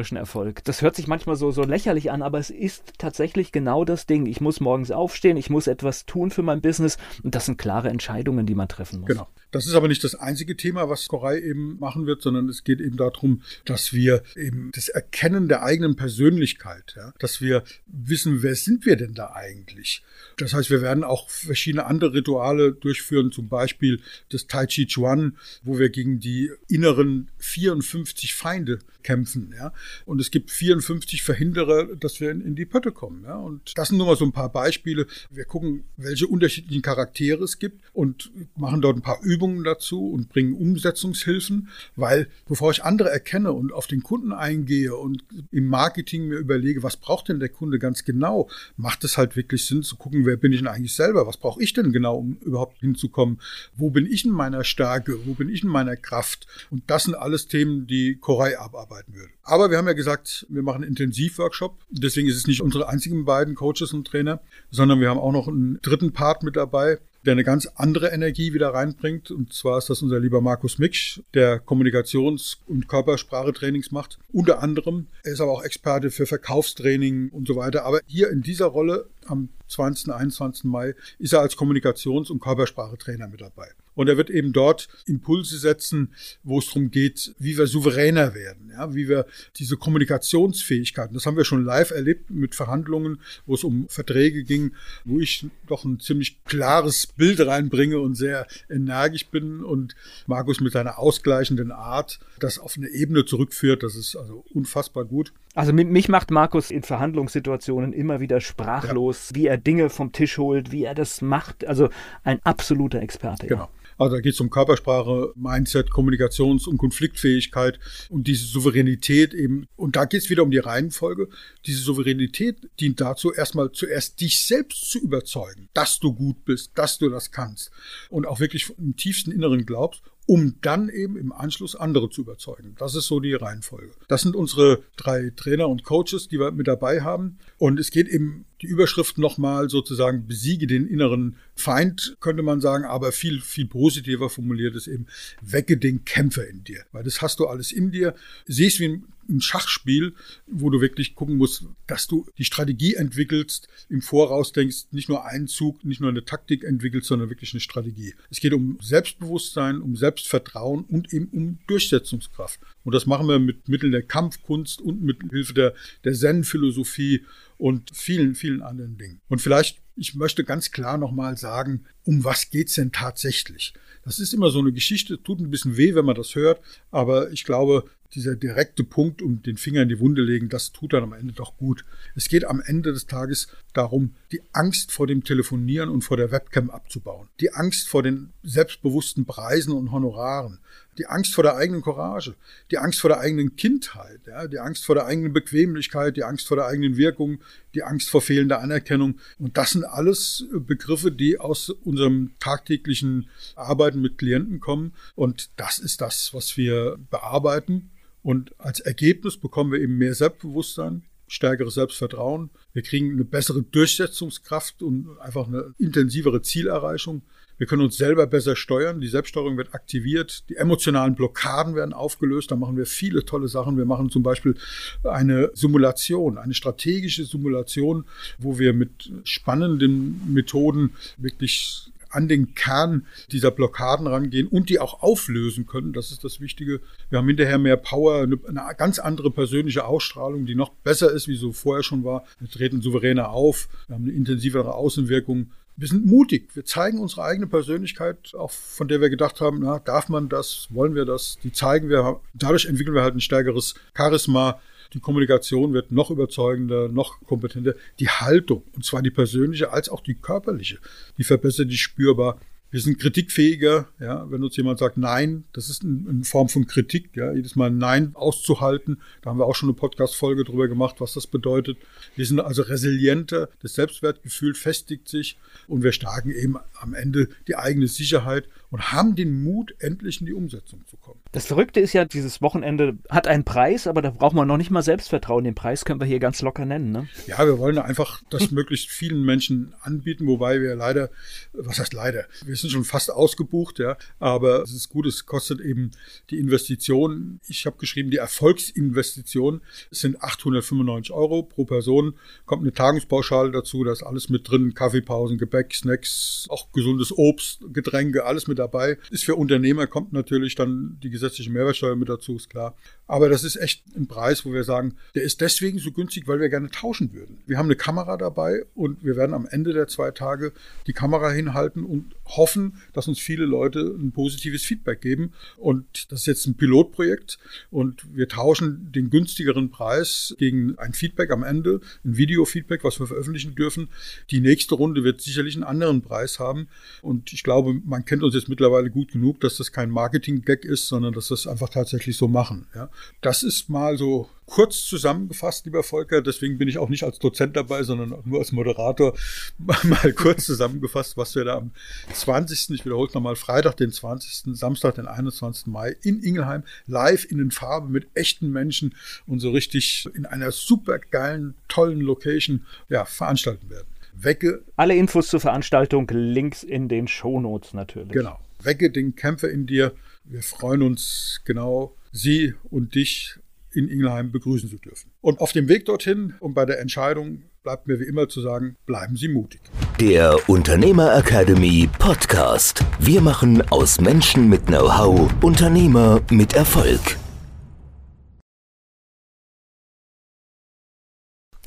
unternehmerischen 0.00 0.16
Erfolg. 0.16 0.64
Das 0.64 0.82
hört 0.82 0.96
sich 0.96 1.06
manchmal 1.06 1.36
so, 1.36 1.50
so 1.50 1.62
lächerlich 1.62 2.10
an, 2.10 2.22
aber 2.22 2.38
es 2.38 2.50
ist 2.50 2.94
tatsächlich 2.98 3.52
genau 3.52 3.84
das 3.84 4.06
Ding. 4.06 4.26
Ich 4.26 4.40
muss 4.40 4.60
morgens 4.60 4.90
aufstehen, 4.90 5.36
ich 5.36 5.50
muss 5.50 5.66
etwas 5.66 6.06
tun 6.06 6.30
für 6.30 6.42
mein 6.42 6.60
Business 6.60 6.96
und 7.22 7.34
das 7.34 7.46
sind 7.46 7.58
klare 7.58 7.88
Entscheidungen, 7.88 8.46
die 8.46 8.54
man 8.54 8.68
treffen 8.68 9.00
muss. 9.00 9.08
Genau. 9.08 9.28
Das 9.52 9.66
ist 9.66 9.74
aber 9.74 9.88
nicht 9.88 10.04
das 10.04 10.14
einzige 10.14 10.56
Thema, 10.56 10.88
was 10.88 11.08
Koray 11.08 11.40
eben 11.40 11.78
machen 11.80 12.06
wird, 12.06 12.22
sondern 12.22 12.48
es 12.48 12.62
geht 12.62 12.80
eben 12.80 12.96
darum, 12.96 13.42
dass 13.64 13.92
wir 13.92 14.22
eben 14.36 14.70
das 14.72 14.88
Erkennen 14.88 15.48
der 15.48 15.64
eigenen 15.64 15.96
Persönlichkeit, 15.96 16.94
ja, 16.96 17.12
dass 17.18 17.40
wir 17.40 17.64
wissen, 17.86 18.42
wer 18.42 18.54
sind 18.54 18.86
wir 18.86 18.96
denn 18.96 19.14
da 19.14 19.32
eigentlich? 19.32 20.04
Das 20.36 20.54
heißt, 20.54 20.70
wir 20.70 20.82
werden 20.82 21.02
auch 21.02 21.28
verschiedene 21.28 21.86
andere 21.86 22.14
Rituale 22.14 22.72
durchführen, 22.72 23.32
zum 23.32 23.48
Beispiel 23.48 24.00
das 24.30 24.46
Tai 24.46 24.66
Chi 24.66 24.86
Chuan, 24.86 25.36
wo 25.62 25.78
wir 25.78 25.90
gegen 25.90 26.20
die 26.20 26.52
inneren 26.68 27.28
54 27.38 28.34
Feinde 28.34 28.78
kämpfen. 29.02 29.52
Ja? 29.56 29.72
Und 30.06 30.20
es 30.20 30.30
gibt 30.30 30.50
54 30.50 31.22
Verhinderer, 31.22 31.96
dass 31.96 32.20
wir 32.20 32.30
in, 32.30 32.40
in 32.40 32.54
die 32.54 32.66
Pötte 32.66 32.92
kommen. 32.92 33.24
Ja? 33.24 33.36
Und 33.36 33.76
das 33.76 33.88
sind 33.88 33.98
nur 33.98 34.06
mal 34.06 34.16
so 34.16 34.24
ein 34.24 34.32
paar 34.32 34.50
Beispiele. 34.50 35.06
Wir 35.30 35.44
gucken, 35.44 35.84
welche 35.96 36.26
unterschiedlichen 36.26 36.82
Charaktere 36.82 37.44
es 37.44 37.58
gibt 37.58 37.80
und 37.92 38.30
machen 38.56 38.80
dort 38.80 38.96
ein 38.96 39.02
paar 39.02 39.22
Übungen 39.22 39.64
dazu 39.64 40.10
und 40.10 40.28
bringen 40.28 40.54
Umsetzungshilfen, 40.54 41.68
weil 41.96 42.28
bevor 42.46 42.70
ich 42.70 42.84
andere 42.84 43.10
erkenne 43.10 43.52
und 43.52 43.72
auf 43.72 43.86
den 43.86 44.02
Kunden 44.02 44.32
eingehe 44.32 44.96
und 44.96 45.24
im 45.50 45.66
Marketing 45.66 46.28
mir 46.28 46.38
überlege, 46.38 46.82
was 46.82 46.96
braucht 46.96 47.28
denn 47.28 47.40
der 47.40 47.48
Kunde 47.48 47.78
ganz 47.78 48.04
genau, 48.04 48.48
macht 48.76 49.04
es 49.04 49.18
halt 49.18 49.36
wirklich 49.36 49.66
Sinn 49.66 49.82
zu 49.82 49.96
gucken, 49.96 50.26
wer 50.26 50.36
bin 50.36 50.52
ich 50.52 50.58
denn 50.58 50.68
eigentlich 50.68 50.94
selber? 50.94 51.26
Was 51.26 51.36
brauche 51.36 51.62
ich 51.62 51.72
denn 51.72 51.92
genau, 51.92 52.18
um 52.18 52.38
überhaupt 52.40 52.78
hinzukommen? 52.78 53.40
Wo 53.76 53.90
bin 53.90 54.06
ich 54.06 54.24
in 54.24 54.32
meiner 54.32 54.64
Stärke? 54.64 55.26
Wo 55.26 55.34
bin 55.34 55.48
ich 55.48 55.62
in 55.62 55.68
meiner 55.68 55.96
Kraft? 55.96 56.46
Und 56.70 56.90
das 56.90 57.04
sind 57.04 57.14
alles 57.14 57.48
Themen, 57.48 57.86
die 57.86 58.16
Koray 58.16 58.54
abarbeiten 58.54 59.14
würde. 59.14 59.32
Aber 59.42 59.70
wir 59.70 59.78
haben 59.80 59.88
ja 59.88 59.94
gesagt, 59.94 60.46
wir 60.48 60.62
machen 60.62 60.82
einen 60.82 60.90
Intensivworkshop. 60.90 61.78
Deswegen 61.90 62.28
ist 62.28 62.36
es 62.36 62.46
nicht 62.46 62.62
unsere 62.62 62.88
einzigen 62.88 63.24
beiden 63.24 63.54
Coaches 63.54 63.92
und 63.92 64.06
Trainer, 64.06 64.40
sondern 64.70 65.00
wir 65.00 65.10
haben 65.10 65.18
auch 65.18 65.32
noch 65.32 65.48
einen 65.48 65.80
dritten 65.82 66.12
Part 66.12 66.42
mit 66.42 66.56
dabei 66.56 66.98
der 67.24 67.32
eine 67.32 67.44
ganz 67.44 67.66
andere 67.74 68.08
Energie 68.08 68.54
wieder 68.54 68.72
reinbringt. 68.72 69.30
Und 69.30 69.52
zwar 69.52 69.78
ist 69.78 69.90
das 69.90 70.02
unser 70.02 70.20
lieber 70.20 70.40
Markus 70.40 70.78
Miksch, 70.78 71.20
der 71.34 71.60
Kommunikations- 71.60 72.58
und 72.66 72.88
Körpersprachetrainings 72.88 73.90
macht. 73.90 74.18
Unter 74.32 74.62
anderem. 74.62 75.06
Er 75.22 75.32
ist 75.32 75.40
aber 75.40 75.52
auch 75.52 75.62
Experte 75.62 76.10
für 76.10 76.26
Verkaufstraining 76.26 77.30
und 77.30 77.46
so 77.46 77.56
weiter. 77.56 77.84
Aber 77.84 78.00
hier 78.06 78.30
in 78.30 78.42
dieser 78.42 78.66
Rolle 78.66 79.06
am 79.30 79.48
20. 79.68 80.12
21. 80.12 80.64
Mai 80.64 80.94
ist 81.18 81.32
er 81.32 81.40
als 81.40 81.56
Kommunikations- 81.56 82.30
und 82.30 82.40
Körpersprachetrainer 82.40 83.28
mit 83.28 83.40
dabei. 83.40 83.68
Und 83.94 84.08
er 84.08 84.16
wird 84.16 84.30
eben 84.30 84.52
dort 84.52 84.88
Impulse 85.06 85.58
setzen, 85.58 86.14
wo 86.42 86.58
es 86.58 86.66
darum 86.66 86.90
geht, 86.90 87.34
wie 87.38 87.58
wir 87.58 87.66
souveräner 87.66 88.34
werden, 88.34 88.70
ja, 88.70 88.94
wie 88.94 89.08
wir 89.08 89.26
diese 89.56 89.76
Kommunikationsfähigkeiten, 89.76 91.12
das 91.12 91.26
haben 91.26 91.36
wir 91.36 91.44
schon 91.44 91.64
live 91.64 91.90
erlebt 91.90 92.30
mit 92.30 92.54
Verhandlungen, 92.54 93.20
wo 93.46 93.54
es 93.54 93.64
um 93.64 93.88
Verträge 93.88 94.44
ging, 94.44 94.74
wo 95.04 95.20
ich 95.20 95.46
doch 95.66 95.84
ein 95.84 96.00
ziemlich 96.00 96.42
klares 96.44 97.08
Bild 97.08 97.40
reinbringe 97.40 97.98
und 97.98 98.14
sehr 98.14 98.46
energisch 98.70 99.26
bin 99.26 99.62
und 99.62 99.94
Markus 100.26 100.60
mit 100.60 100.72
seiner 100.72 100.98
ausgleichenden 100.98 101.72
Art 101.72 102.20
das 102.38 102.58
auf 102.58 102.76
eine 102.76 102.88
Ebene 102.88 103.24
zurückführt. 103.24 103.82
Das 103.82 103.96
ist 103.96 104.16
also 104.16 104.44
unfassbar 104.54 105.04
gut. 105.04 105.32
Also 105.54 105.72
mich 105.72 106.08
macht 106.08 106.30
Markus 106.30 106.70
in 106.70 106.82
Verhandlungssituationen 106.82 107.92
immer 107.92 108.20
wieder 108.20 108.40
sprachlos, 108.40 109.30
ja. 109.30 109.36
wie 109.36 109.46
er 109.46 109.58
Dinge 109.58 109.90
vom 109.90 110.12
Tisch 110.12 110.38
holt, 110.38 110.70
wie 110.70 110.84
er 110.84 110.94
das 110.94 111.22
macht. 111.22 111.66
Also 111.66 111.88
ein 112.22 112.40
absoluter 112.44 113.00
Experte. 113.00 113.48
Genau. 113.48 113.62
Ja. 113.62 113.68
Also 114.00 114.16
da 114.16 114.22
geht 114.22 114.32
es 114.32 114.40
um 114.40 114.48
Körpersprache, 114.48 115.34
Mindset, 115.36 115.90
Kommunikations- 115.90 116.66
und 116.66 116.78
Konfliktfähigkeit 116.78 117.78
und 118.08 118.28
diese 118.28 118.46
Souveränität 118.46 119.34
eben. 119.34 119.66
Und 119.76 119.94
da 119.94 120.06
geht 120.06 120.22
es 120.22 120.30
wieder 120.30 120.42
um 120.42 120.50
die 120.50 120.58
Reihenfolge. 120.58 121.28
Diese 121.66 121.82
Souveränität 121.82 122.70
dient 122.80 122.98
dazu, 123.02 123.30
erstmal 123.30 123.72
zuerst 123.72 124.18
dich 124.22 124.46
selbst 124.46 124.90
zu 124.90 124.98
überzeugen, 125.00 125.68
dass 125.74 126.00
du 126.00 126.14
gut 126.14 126.46
bist, 126.46 126.70
dass 126.76 126.96
du 126.96 127.10
das 127.10 127.30
kannst 127.30 127.72
und 128.08 128.26
auch 128.26 128.40
wirklich 128.40 128.72
im 128.78 128.96
tiefsten 128.96 129.32
Inneren 129.32 129.66
glaubst 129.66 130.02
um 130.30 130.54
dann 130.60 130.88
eben 130.88 131.16
im 131.16 131.32
Anschluss 131.32 131.74
andere 131.74 132.08
zu 132.08 132.20
überzeugen. 132.20 132.76
Das 132.78 132.94
ist 132.94 133.08
so 133.08 133.18
die 133.18 133.34
Reihenfolge. 133.34 133.90
Das 134.06 134.22
sind 134.22 134.36
unsere 134.36 134.80
drei 134.96 135.32
Trainer 135.34 135.68
und 135.68 135.82
Coaches, 135.82 136.28
die 136.28 136.38
wir 136.38 136.52
mit 136.52 136.68
dabei 136.68 137.00
haben. 137.02 137.38
Und 137.58 137.80
es 137.80 137.90
geht 137.90 138.06
eben 138.06 138.44
die 138.62 138.68
Überschrift 138.68 139.18
nochmal 139.18 139.68
sozusagen 139.68 140.28
besiege 140.28 140.68
den 140.68 140.86
inneren 140.86 141.34
Feind, 141.56 142.16
könnte 142.20 142.44
man 142.44 142.60
sagen, 142.60 142.84
aber 142.84 143.10
viel, 143.10 143.40
viel 143.40 143.66
positiver 143.66 144.30
formuliert 144.30 144.76
ist 144.76 144.86
eben, 144.86 145.08
wecke 145.40 145.76
den 145.76 146.04
Kämpfer 146.04 146.46
in 146.46 146.62
dir. 146.62 146.84
Weil 146.92 147.02
das 147.02 147.20
hast 147.22 147.40
du 147.40 147.48
alles 147.48 147.72
in 147.72 147.90
dir. 147.90 148.14
Siehst 148.46 148.78
wie 148.78 148.86
ein 148.86 149.04
ein 149.28 149.40
Schachspiel, 149.40 150.14
wo 150.46 150.70
du 150.70 150.80
wirklich 150.80 151.14
gucken 151.14 151.36
musst, 151.36 151.64
dass 151.86 152.06
du 152.06 152.26
die 152.38 152.44
Strategie 152.44 152.94
entwickelst, 152.94 153.68
im 153.88 154.02
Voraus 154.02 154.52
denkst, 154.52 154.86
nicht 154.90 155.08
nur 155.08 155.24
einen 155.24 155.46
Zug, 155.46 155.84
nicht 155.84 156.00
nur 156.00 156.10
eine 156.10 156.24
Taktik 156.24 156.64
entwickelst, 156.64 157.08
sondern 157.08 157.30
wirklich 157.30 157.52
eine 157.52 157.60
Strategie. 157.60 158.14
Es 158.30 158.40
geht 158.40 158.52
um 158.52 158.78
Selbstbewusstsein, 158.80 159.80
um 159.80 159.96
Selbstvertrauen 159.96 160.84
und 160.84 161.12
eben 161.12 161.28
um 161.28 161.58
Durchsetzungskraft. 161.66 162.60
Und 162.84 162.94
das 162.94 163.06
machen 163.06 163.28
wir 163.28 163.38
mit 163.38 163.68
Mitteln 163.68 163.92
der 163.92 164.02
Kampfkunst 164.02 164.80
und 164.80 165.02
mit 165.02 165.18
Hilfe 165.30 165.54
der, 165.54 165.74
der 166.04 166.14
Zen-Philosophie 166.14 167.24
und 167.58 167.90
vielen, 167.94 168.34
vielen 168.34 168.62
anderen 168.62 168.96
Dingen. 168.96 169.20
Und 169.28 169.40
vielleicht, 169.40 169.80
ich 169.96 170.14
möchte 170.14 170.44
ganz 170.44 170.70
klar 170.70 170.96
nochmal 170.96 171.36
sagen, 171.36 171.84
um 172.04 172.24
was 172.24 172.50
geht's 172.50 172.74
denn 172.74 172.90
tatsächlich? 172.90 173.74
Das 174.02 174.18
ist 174.18 174.32
immer 174.32 174.50
so 174.50 174.60
eine 174.60 174.72
Geschichte, 174.72 175.22
tut 175.22 175.40
ein 175.40 175.50
bisschen 175.50 175.76
weh, 175.76 175.94
wenn 175.94 176.06
man 176.06 176.16
das 176.16 176.34
hört, 176.34 176.60
aber 176.90 177.30
ich 177.32 177.44
glaube, 177.44 177.84
dieser 178.14 178.36
direkte 178.36 178.84
Punkt 178.84 179.22
um 179.22 179.42
den 179.42 179.56
Finger 179.56 179.82
in 179.82 179.88
die 179.88 180.00
Wunde 180.00 180.22
legen, 180.22 180.48
das 180.48 180.72
tut 180.72 180.92
dann 180.92 181.04
am 181.04 181.12
Ende 181.12 181.32
doch 181.32 181.56
gut. 181.56 181.84
Es 182.14 182.28
geht 182.28 182.44
am 182.44 182.60
Ende 182.60 182.92
des 182.92 183.06
Tages 183.06 183.48
darum, 183.72 184.14
die 184.32 184.42
Angst 184.52 184.92
vor 184.92 185.06
dem 185.06 185.24
Telefonieren 185.24 185.88
und 185.88 186.02
vor 186.02 186.16
der 186.16 186.30
Webcam 186.30 186.70
abzubauen. 186.70 187.28
Die 187.40 187.52
Angst 187.52 187.88
vor 187.88 188.02
den 188.02 188.32
selbstbewussten 188.42 189.26
Preisen 189.26 189.72
und 189.72 189.92
Honoraren. 189.92 190.58
Die 190.98 191.06
Angst 191.06 191.34
vor 191.34 191.44
der 191.44 191.56
eigenen 191.56 191.82
Courage. 191.82 192.34
Die 192.70 192.78
Angst 192.78 193.00
vor 193.00 193.08
der 193.08 193.20
eigenen 193.20 193.56
Kindheit. 193.56 194.20
Ja, 194.26 194.46
die 194.48 194.58
Angst 194.58 194.84
vor 194.84 194.94
der 194.94 195.06
eigenen 195.06 195.32
Bequemlichkeit. 195.32 196.16
Die 196.16 196.24
Angst 196.24 196.48
vor 196.48 196.56
der 196.56 196.66
eigenen 196.66 196.96
Wirkung. 196.96 197.38
Die 197.74 197.84
Angst 197.84 198.10
vor 198.10 198.20
fehlender 198.20 198.60
Anerkennung. 198.60 199.18
Und 199.38 199.56
das 199.56 199.70
sind 199.70 199.84
alles 199.84 200.46
Begriffe, 200.52 201.12
die 201.12 201.38
aus 201.38 201.70
unserem 201.70 202.32
tagtäglichen 202.40 203.28
Arbeiten 203.54 204.00
mit 204.00 204.18
Klienten 204.18 204.60
kommen. 204.60 204.92
Und 205.14 205.50
das 205.56 205.78
ist 205.78 206.00
das, 206.00 206.34
was 206.34 206.56
wir 206.56 206.98
bearbeiten. 207.10 207.90
Und 208.22 208.54
als 208.58 208.80
Ergebnis 208.80 209.36
bekommen 209.36 209.72
wir 209.72 209.80
eben 209.80 209.98
mehr 209.98 210.14
Selbstbewusstsein, 210.14 211.02
stärkeres 211.26 211.74
Selbstvertrauen. 211.74 212.50
Wir 212.72 212.82
kriegen 212.82 213.12
eine 213.12 213.24
bessere 213.24 213.62
Durchsetzungskraft 213.62 214.82
und 214.82 215.18
einfach 215.20 215.46
eine 215.46 215.74
intensivere 215.78 216.42
Zielerreichung. 216.42 217.22
Wir 217.60 217.66
können 217.66 217.82
uns 217.82 217.98
selber 217.98 218.26
besser 218.26 218.56
steuern. 218.56 219.02
Die 219.02 219.08
Selbststeuerung 219.08 219.58
wird 219.58 219.74
aktiviert. 219.74 220.48
Die 220.48 220.56
emotionalen 220.56 221.14
Blockaden 221.14 221.74
werden 221.74 221.92
aufgelöst. 221.92 222.50
Da 222.50 222.56
machen 222.56 222.78
wir 222.78 222.86
viele 222.86 223.24
tolle 223.26 223.48
Sachen. 223.48 223.76
Wir 223.76 223.84
machen 223.84 224.08
zum 224.08 224.22
Beispiel 224.22 224.56
eine 225.04 225.50
Simulation, 225.52 226.38
eine 226.38 226.54
strategische 226.54 227.26
Simulation, 227.26 228.06
wo 228.38 228.58
wir 228.58 228.72
mit 228.72 229.12
spannenden 229.24 230.32
Methoden 230.32 230.94
wirklich 231.18 231.92
an 232.10 232.28
den 232.28 232.54
Kern 232.54 233.06
dieser 233.30 233.50
Blockaden 233.50 234.06
rangehen 234.06 234.46
und 234.48 234.68
die 234.68 234.78
auch 234.78 235.02
auflösen 235.02 235.66
können. 235.66 235.92
Das 235.92 236.10
ist 236.10 236.24
das 236.24 236.40
Wichtige. 236.40 236.80
Wir 237.08 237.18
haben 237.18 237.28
hinterher 237.28 237.58
mehr 237.58 237.76
Power, 237.76 238.22
eine, 238.22 238.36
ganz 238.76 238.98
andere 238.98 239.30
persönliche 239.30 239.84
Ausstrahlung, 239.84 240.46
die 240.46 240.54
noch 240.54 240.70
besser 240.70 241.10
ist, 241.10 241.28
wie 241.28 241.36
so 241.36 241.52
vorher 241.52 241.82
schon 241.82 242.04
war. 242.04 242.24
Wir 242.38 242.50
treten 242.50 242.82
souveräner 242.82 243.30
auf, 243.30 243.68
wir 243.86 243.94
haben 243.96 244.04
eine 244.04 244.12
intensivere 244.12 244.74
Außenwirkung. 244.74 245.52
Wir 245.76 245.88
sind 245.88 246.04
mutig. 246.04 246.54
Wir 246.54 246.64
zeigen 246.64 246.98
unsere 246.98 247.22
eigene 247.22 247.46
Persönlichkeit, 247.46 248.34
auch 248.34 248.50
von 248.50 248.88
der 248.88 249.00
wir 249.00 249.08
gedacht 249.08 249.40
haben, 249.40 249.60
na, 249.60 249.78
darf 249.78 250.10
man 250.10 250.28
das, 250.28 250.66
wollen 250.70 250.94
wir 250.94 251.06
das? 251.06 251.38
Die 251.42 251.52
zeigen 251.52 251.88
wir. 251.88 252.20
Dadurch 252.34 252.66
entwickeln 252.66 252.94
wir 252.94 253.02
halt 253.02 253.14
ein 253.14 253.20
stärkeres 253.20 253.74
Charisma, 253.96 254.60
die 254.92 255.00
Kommunikation 255.00 255.72
wird 255.72 255.92
noch 255.92 256.10
überzeugender, 256.10 256.88
noch 256.88 257.20
kompetenter. 257.22 257.74
Die 257.98 258.08
Haltung, 258.08 258.64
und 258.74 258.84
zwar 258.84 259.02
die 259.02 259.10
persönliche 259.10 259.72
als 259.72 259.88
auch 259.88 260.00
die 260.00 260.14
körperliche, 260.14 260.78
die 261.18 261.24
verbessert 261.24 261.70
sich 261.70 261.80
spürbar. 261.80 262.40
Wir 262.72 262.80
sind 262.80 263.00
kritikfähiger, 263.00 263.88
ja, 263.98 264.30
wenn 264.30 264.44
uns 264.44 264.56
jemand 264.56 264.78
sagt 264.78 264.96
Nein, 264.96 265.42
das 265.52 265.68
ist 265.68 265.82
eine 265.82 266.22
Form 266.22 266.48
von 266.48 266.68
Kritik, 266.68 267.10
ja, 267.16 267.32
jedes 267.32 267.56
Mal 267.56 267.70
Nein 267.70 268.12
auszuhalten. 268.14 269.00
Da 269.22 269.30
haben 269.30 269.38
wir 269.38 269.46
auch 269.46 269.56
schon 269.56 269.68
eine 269.68 269.76
Podcast-Folge 269.76 270.44
drüber 270.44 270.68
gemacht, 270.68 270.96
was 271.00 271.14
das 271.14 271.26
bedeutet. 271.26 271.78
Wir 272.14 272.26
sind 272.26 272.38
also 272.38 272.62
resilienter, 272.62 273.48
das 273.60 273.74
Selbstwertgefühl 273.74 274.54
festigt 274.54 275.08
sich 275.08 275.36
und 275.66 275.82
wir 275.82 275.90
stärken 275.90 276.30
eben 276.30 276.58
am 276.80 276.94
Ende 276.94 277.28
die 277.48 277.56
eigene 277.56 277.88
Sicherheit 277.88 278.46
und 278.70 278.92
haben 278.92 279.16
den 279.16 279.42
Mut, 279.42 279.74
endlich 279.80 280.20
in 280.20 280.26
die 280.26 280.32
Umsetzung 280.32 280.84
zu 280.86 280.96
kommen. 280.96 281.18
Das 281.32 281.46
Verrückte 281.46 281.80
ist 281.80 281.92
ja, 281.92 282.04
dieses 282.04 282.40
Wochenende 282.40 282.98
hat 283.08 283.26
einen 283.26 283.44
Preis, 283.44 283.88
aber 283.88 284.00
da 284.00 284.10
braucht 284.10 284.34
man 284.34 284.46
noch 284.46 284.56
nicht 284.56 284.70
mal 284.70 284.82
Selbstvertrauen. 284.82 285.42
Den 285.42 285.56
Preis 285.56 285.84
können 285.84 286.00
wir 286.00 286.06
hier 286.06 286.20
ganz 286.20 286.40
locker 286.40 286.64
nennen. 286.64 286.92
Ne? 286.92 287.08
Ja, 287.26 287.44
wir 287.44 287.58
wollen 287.58 287.78
einfach 287.78 288.22
das 288.30 288.50
möglichst 288.52 288.88
vielen 288.88 289.24
Menschen 289.24 289.74
anbieten, 289.82 290.26
wobei 290.26 290.60
wir 290.60 290.76
leider, 290.76 291.10
was 291.52 291.80
heißt 291.80 291.94
leider, 291.94 292.26
wir 292.44 292.56
sind 292.60 292.70
schon 292.70 292.84
fast 292.84 293.10
ausgebucht, 293.10 293.78
ja, 293.78 293.96
aber 294.18 294.62
es 294.62 294.72
ist 294.72 294.88
gut, 294.88 295.06
es 295.06 295.26
kostet 295.26 295.60
eben 295.60 295.90
die 296.30 296.38
Investition. 296.38 297.40
Ich 297.46 297.66
habe 297.66 297.76
geschrieben, 297.78 298.10
die 298.10 298.18
Erfolgsinvestition 298.18 299.60
sind 299.90 300.22
895 300.22 301.12
Euro 301.12 301.42
pro 301.42 301.64
Person, 301.64 302.14
kommt 302.46 302.62
eine 302.62 302.72
Tagungspauschale 302.72 303.50
dazu, 303.50 303.84
da 303.84 303.92
ist 303.92 304.02
alles 304.02 304.28
mit 304.28 304.48
drin, 304.48 304.74
Kaffeepausen, 304.74 305.38
Gebäck, 305.38 305.74
Snacks, 305.74 306.46
auch 306.48 306.72
gesundes 306.72 307.16
Obst, 307.16 307.60
Getränke, 307.72 308.24
alles 308.24 308.46
mit 308.46 308.58
dabei. 308.58 308.98
Ist 309.10 309.24
für 309.24 309.36
Unternehmer, 309.36 309.86
kommt 309.86 310.12
natürlich 310.12 310.54
dann 310.54 310.98
die 311.02 311.10
gesetzliche 311.10 311.50
Mehrwertsteuer 311.50 311.96
mit 311.96 312.08
dazu, 312.08 312.36
ist 312.36 312.50
klar. 312.50 312.74
Aber 313.06 313.28
das 313.28 313.42
ist 313.42 313.56
echt 313.56 313.84
ein 313.96 314.06
Preis, 314.06 314.46
wo 314.46 314.52
wir 314.52 314.62
sagen, 314.62 314.94
der 315.14 315.22
ist 315.24 315.40
deswegen 315.40 315.78
so 315.78 315.90
günstig, 315.90 316.28
weil 316.28 316.40
wir 316.40 316.48
gerne 316.48 316.70
tauschen 316.70 317.12
würden. 317.12 317.38
Wir 317.46 317.58
haben 317.58 317.66
eine 317.66 317.76
Kamera 317.76 318.16
dabei 318.16 318.64
und 318.74 319.04
wir 319.04 319.16
werden 319.16 319.34
am 319.34 319.46
Ende 319.46 319.72
der 319.72 319.88
zwei 319.88 320.12
Tage 320.12 320.52
die 320.86 320.92
Kamera 320.92 321.30
hinhalten 321.30 321.84
und 321.84 322.14
hoffen, 322.26 322.49
dass 322.92 323.08
uns 323.08 323.18
viele 323.18 323.44
Leute 323.44 323.80
ein 323.80 324.12
positives 324.12 324.64
Feedback 324.64 325.00
geben. 325.00 325.32
Und 325.56 326.10
das 326.10 326.20
ist 326.20 326.26
jetzt 326.26 326.46
ein 326.46 326.56
Pilotprojekt 326.56 327.38
und 327.70 328.04
wir 328.14 328.28
tauschen 328.28 328.90
den 328.92 329.10
günstigeren 329.10 329.70
Preis 329.70 330.34
gegen 330.38 330.78
ein 330.78 330.92
Feedback 330.92 331.30
am 331.30 331.42
Ende, 331.42 331.80
ein 332.04 332.16
Video-Feedback, 332.16 332.84
was 332.84 333.00
wir 333.00 333.06
veröffentlichen 333.06 333.54
dürfen. 333.54 333.88
Die 334.30 334.40
nächste 334.40 334.74
Runde 334.74 335.04
wird 335.04 335.20
sicherlich 335.20 335.54
einen 335.54 335.64
anderen 335.64 336.02
Preis 336.02 336.38
haben. 336.38 336.68
Und 337.02 337.32
ich 337.32 337.42
glaube, 337.42 337.74
man 337.84 338.04
kennt 338.04 338.22
uns 338.22 338.34
jetzt 338.34 338.48
mittlerweile 338.48 338.90
gut 338.90 339.12
genug, 339.12 339.40
dass 339.40 339.56
das 339.56 339.72
kein 339.72 339.90
Marketing-Gag 339.90 340.64
ist, 340.64 340.88
sondern 340.88 341.12
dass 341.12 341.30
wir 341.30 341.34
es 341.34 341.46
einfach 341.46 341.68
tatsächlich 341.68 342.16
so 342.16 342.28
machen. 342.28 342.66
Ja. 342.74 342.90
Das 343.20 343.42
ist 343.42 343.68
mal 343.68 343.96
so 343.96 344.28
kurz 344.50 344.84
zusammengefasst, 344.84 345.64
lieber 345.64 345.82
Volker. 345.82 346.20
Deswegen 346.20 346.58
bin 346.58 346.68
ich 346.68 346.76
auch 346.76 346.88
nicht 346.88 347.04
als 347.04 347.18
Dozent 347.18 347.56
dabei, 347.56 347.82
sondern 347.84 348.14
nur 348.24 348.40
als 348.40 348.52
Moderator. 348.52 349.16
Mal 349.58 350.12
kurz 350.12 350.44
zusammengefasst, 350.44 351.16
was 351.16 351.34
wir 351.34 351.44
da 351.44 351.56
am 351.56 351.70
20. 352.12 352.70
Ich 352.70 352.84
wiederhole 352.84 353.08
es 353.08 353.14
nochmal, 353.14 353.36
Freitag, 353.36 353.76
den 353.76 353.92
20., 353.92 354.56
Samstag, 354.56 354.96
den 354.96 355.06
21. 355.06 355.68
Mai 355.68 355.96
in 356.02 356.20
Ingelheim, 356.22 356.64
live 356.86 357.24
in 357.30 357.38
den 357.38 357.50
Farben 357.50 357.92
mit 357.92 358.08
echten 358.14 358.50
Menschen 358.50 358.94
und 359.26 359.40
so 359.40 359.50
richtig 359.50 360.08
in 360.14 360.26
einer 360.26 360.50
super 360.50 360.98
geilen, 360.98 361.54
tollen 361.68 362.00
Location 362.00 362.66
ja, 362.88 363.04
veranstalten 363.04 363.70
werden. 363.70 363.86
Wecke. 364.12 364.64
Alle 364.76 364.96
Infos 364.96 365.28
zur 365.28 365.40
Veranstaltung, 365.40 366.08
Links 366.10 366.62
in 366.62 366.88
den 366.88 367.08
Shownotes 367.08 367.72
natürlich. 367.72 368.12
Genau. 368.12 368.38
Wecke 368.62 368.90
den 368.90 369.14
Kämpfer 369.14 369.48
in 369.48 369.66
dir. 369.66 369.92
Wir 370.24 370.42
freuen 370.42 370.82
uns 370.82 371.40
genau 371.44 371.94
Sie 372.12 372.54
und 372.70 372.94
dich 372.96 373.38
in 373.72 373.88
Ingelheim 373.88 374.32
begrüßen 374.32 374.68
zu 374.68 374.78
dürfen. 374.78 375.10
Und 375.20 375.40
auf 375.40 375.52
dem 375.52 375.68
Weg 375.68 375.86
dorthin 375.86 376.34
und 376.40 376.54
bei 376.54 376.64
der 376.64 376.80
Entscheidung 376.80 377.42
bleibt 377.62 377.86
mir 377.86 378.00
wie 378.00 378.04
immer 378.04 378.28
zu 378.28 378.40
sagen, 378.40 378.76
bleiben 378.86 379.16
Sie 379.16 379.28
mutig. 379.28 379.60
Der 379.98 380.36
Unternehmer 380.48 381.16
Academy 381.16 381.88
Podcast. 381.98 382.84
Wir 382.98 383.20
machen 383.20 383.62
aus 383.70 384.00
Menschen 384.00 384.48
mit 384.48 384.66
Know-how 384.66 385.30
Unternehmer 385.42 386.20
mit 386.30 386.54
Erfolg. 386.54 387.16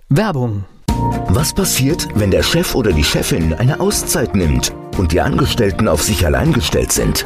Werbung. 0.10 0.66
Was 1.30 1.54
passiert, 1.54 2.08
wenn 2.16 2.30
der 2.30 2.44
Chef 2.44 2.76
oder 2.76 2.92
die 2.92 3.04
Chefin 3.04 3.54
eine 3.54 3.80
Auszeit 3.80 4.36
nimmt? 4.36 4.74
und 4.98 5.12
die 5.12 5.22
Angestellten 5.22 5.88
auf 5.88 6.02
sich 6.02 6.26
allein 6.26 6.54
gestellt 6.54 6.92
sind. 6.92 7.26